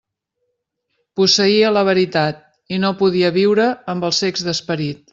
Posseïa 1.21 1.71
la 1.77 1.85
veritat 1.91 2.41
i 2.79 2.83
no 2.87 2.93
podia 3.05 3.33
viure 3.39 3.71
amb 3.95 4.09
els 4.11 4.27
cecs 4.27 4.51
d'esperit. 4.51 5.09